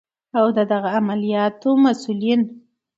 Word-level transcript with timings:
او 0.39 0.45
د 0.55 0.57
دغه 0.71 0.89
عملیاتو 0.99 1.69
مسؤلین 1.85 2.41